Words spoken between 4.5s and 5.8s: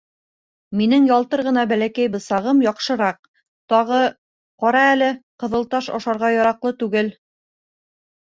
ҡара әле, ҡыҙыл